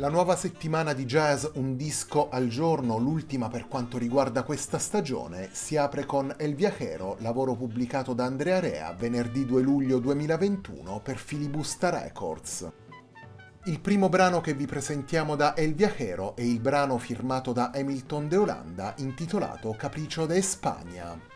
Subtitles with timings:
[0.00, 5.48] La nuova settimana di jazz Un disco al giorno, l'ultima per quanto riguarda questa stagione,
[5.50, 11.16] si apre con El Viajero, lavoro pubblicato da Andrea Rea venerdì 2 luglio 2021 per
[11.16, 12.70] Filibusta Records.
[13.64, 18.28] Il primo brano che vi presentiamo da El Viajero è il brano firmato da Hamilton
[18.28, 21.27] de Olanda intitolato Capriccio de España.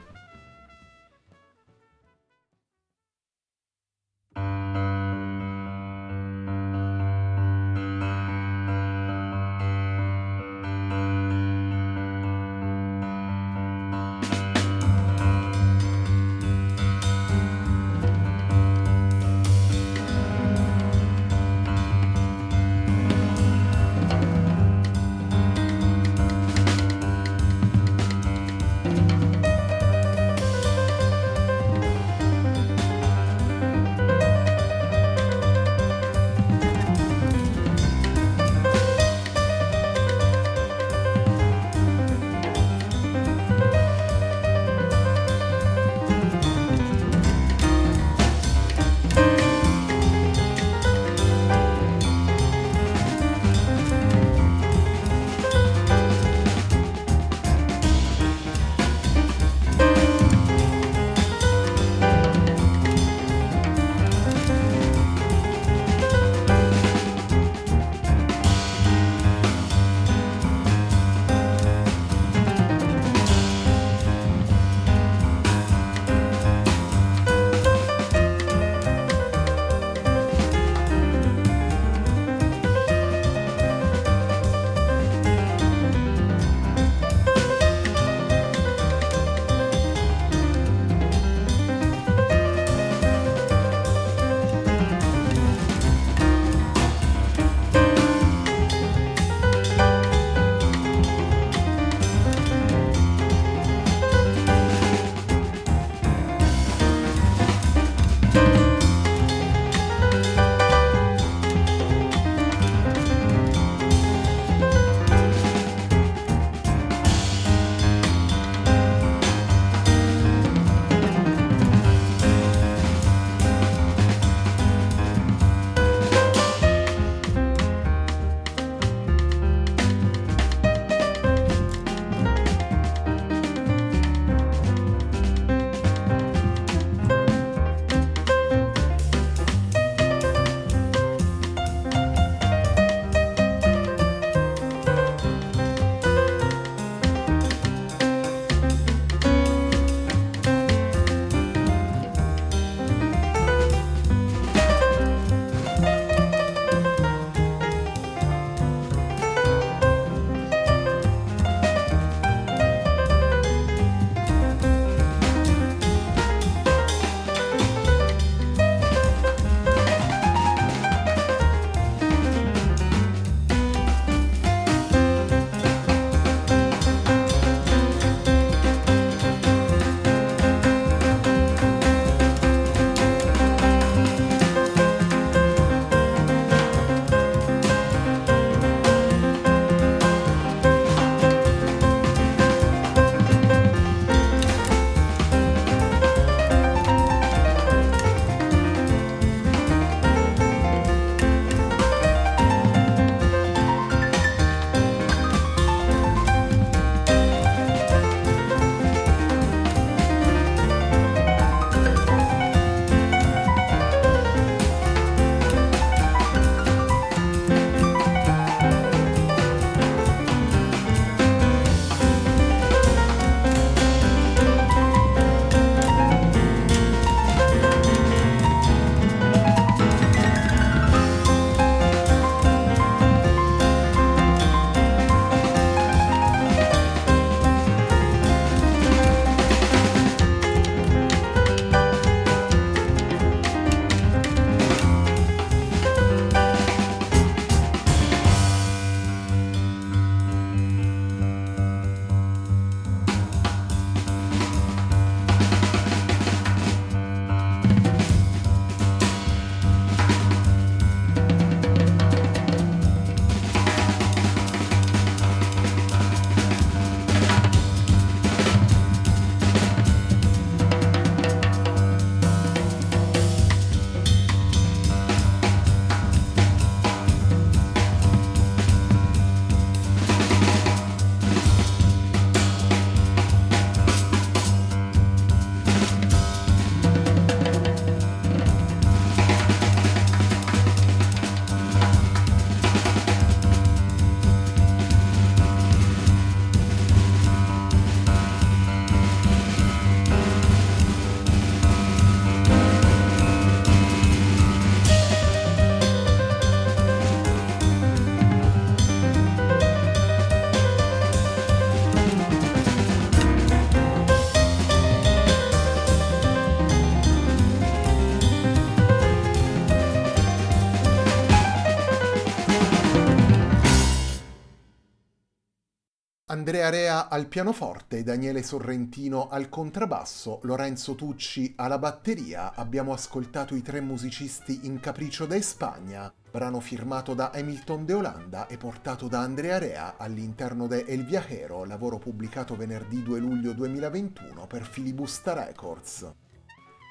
[326.32, 332.54] Andrea Rea al pianoforte, Daniele Sorrentino al contrabbasso, Lorenzo Tucci alla batteria.
[332.54, 338.46] Abbiamo ascoltato i tre musicisti in Capriccio da Spagna, brano firmato da Hamilton de Olanda
[338.46, 344.46] e portato da Andrea Rea all'interno de El Viajero, lavoro pubblicato venerdì 2 luglio 2021
[344.46, 346.10] per Filibusta Records.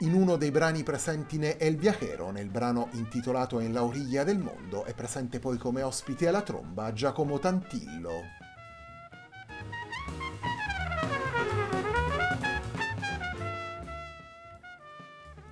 [0.02, 4.38] In uno dei brani presenti ne El Viajero, nel brano intitolato En la origlia del
[4.38, 8.41] mondo, è presente poi come ospite alla tromba Giacomo Tantillo.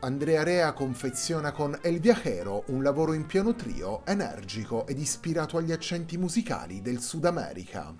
[0.02, 5.74] Andrea Rea confeziona con El Viajero un lavoro in piano trio energico ed ispirato agli
[5.74, 7.94] accenti musicali del Sud America.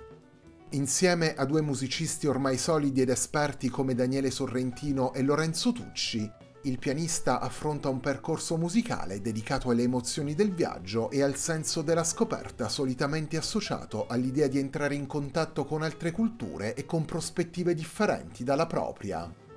[0.72, 6.32] Insieme a due musicisti ormai solidi ed esperti come Daniele Sorrentino e Lorenzo Tucci,
[6.64, 12.06] il pianista affronta un percorso musicale dedicato alle emozioni del viaggio e al senso della
[12.06, 18.46] scoperta solitamente associato all'idea di entrare in contatto con altre culture e con prospettive differenti
[18.46, 19.48] dalla propria.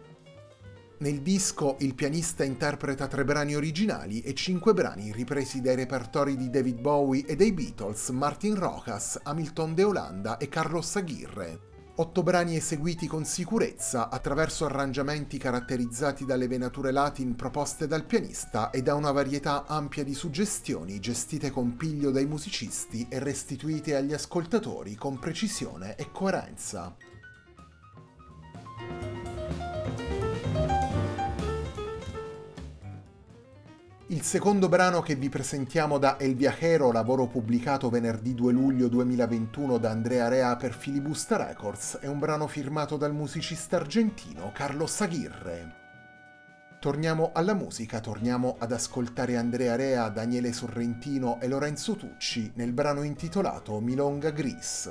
[1.02, 6.49] Nel disco il pianista interpreta tre brani originali e cinque brani ripresi dai repertori di
[6.49, 11.71] David Bowie e dei Beatles, Martin Rojas, Hamilton de Olanda e Carlos Aguirre.
[11.97, 18.80] Otto brani eseguiti con sicurezza attraverso arrangiamenti caratterizzati dalle venature latin proposte dal pianista e
[18.82, 24.94] da una varietà ampia di suggestioni gestite con piglio dai musicisti e restituite agli ascoltatori
[24.94, 26.94] con precisione e coerenza.
[34.12, 39.78] Il secondo brano che vi presentiamo da El Viajero, lavoro pubblicato venerdì 2 luglio 2021
[39.78, 45.75] da Andrea Rea per Filibusta Records, è un brano firmato dal musicista argentino Carlos Aguirre.
[46.78, 53.04] Torniamo alla musica, torniamo ad ascoltare Andrea Rea, Daniele Sorrentino e Lorenzo Tucci nel brano
[53.04, 54.90] intitolato Milonga Gris.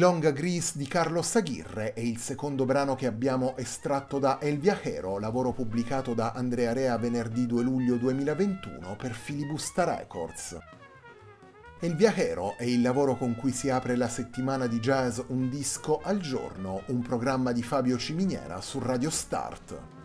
[0.00, 5.18] Milonga Gris di Carlos Aguirre è il secondo brano che abbiamo estratto da El Viajero,
[5.18, 10.58] lavoro pubblicato da Andrea Rea venerdì 2 luglio 2021 per Filibusta Records.
[11.80, 16.00] El Viajero è il lavoro con cui si apre la settimana di jazz Un disco
[16.02, 19.99] al giorno, un programma di Fabio Ciminiera su Radio Start.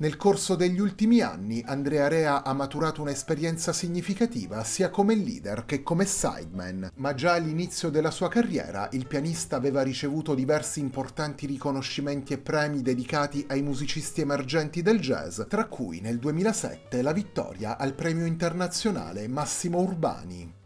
[0.00, 5.82] Nel corso degli ultimi anni Andrea Rea ha maturato un'esperienza significativa sia come leader che
[5.82, 12.32] come sideman, ma già all'inizio della sua carriera il pianista aveva ricevuto diversi importanti riconoscimenti
[12.32, 17.92] e premi dedicati ai musicisti emergenti del jazz, tra cui nel 2007 la vittoria al
[17.92, 20.59] premio internazionale Massimo Urbani.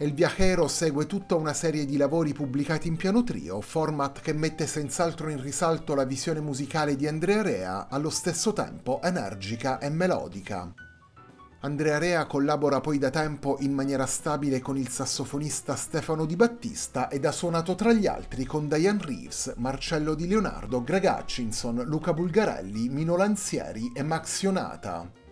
[0.00, 4.64] El Viajero segue tutta una serie di lavori pubblicati in piano trio, format che mette
[4.68, 10.72] senz'altro in risalto la visione musicale di Andrea Rea, allo stesso tempo energica e melodica.
[11.62, 17.08] Andrea Rea collabora poi da tempo in maniera stabile con il sassofonista Stefano Di Battista
[17.08, 22.12] ed ha suonato tra gli altri con Diane Reeves, Marcello Di Leonardo, Greg Hutchinson, Luca
[22.12, 25.26] Bulgarelli, Mino Lanzieri e Max Ionata.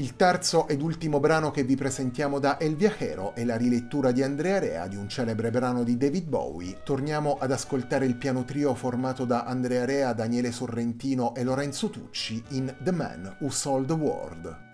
[0.00, 4.22] Il terzo ed ultimo brano che vi presentiamo da El Viajero è la rilettura di
[4.22, 6.78] Andrea Rea di un celebre brano di David Bowie.
[6.82, 12.42] Torniamo ad ascoltare il piano trio formato da Andrea Rea, Daniele Sorrentino e Lorenzo Tucci
[12.52, 14.69] in The Man Who Sold the World.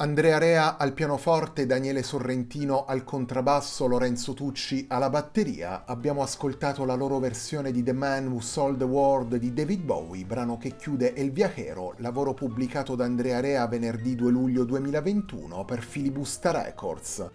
[0.00, 5.86] Andrea Rea al pianoforte, Daniele Sorrentino al contrabbasso, Lorenzo Tucci alla batteria.
[5.86, 10.24] Abbiamo ascoltato la loro versione di The Man Who Sold the World di David Bowie,
[10.24, 15.82] brano che chiude El Viajero, lavoro pubblicato da Andrea Rea venerdì 2 luglio 2021 per
[15.82, 17.30] Filibusta Records.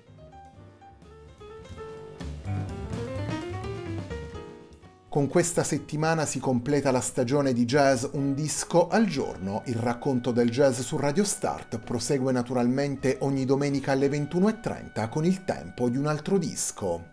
[5.13, 9.61] Con questa settimana si completa la stagione di jazz Un disco al giorno.
[9.65, 15.43] Il racconto del jazz su Radio Start prosegue naturalmente ogni domenica alle 21.30 con il
[15.43, 17.09] tempo di un altro disco.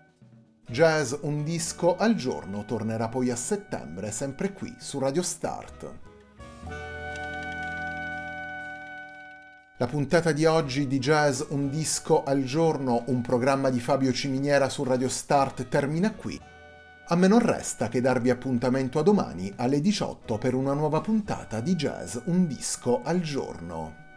[0.66, 5.92] Jazz Un disco al giorno tornerà poi a settembre sempre qui su Radio Start.
[9.76, 14.70] La puntata di oggi di Jazz Un disco al giorno, un programma di Fabio Ciminiera
[14.70, 16.40] su Radio Start termina qui.
[17.12, 21.58] A me non resta che darvi appuntamento a domani alle 18 per una nuova puntata
[21.58, 24.09] di Jazz Un disco al giorno.